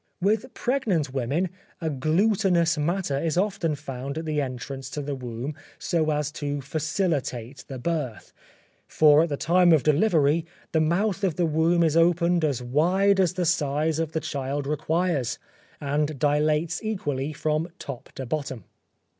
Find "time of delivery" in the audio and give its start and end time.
9.37-10.43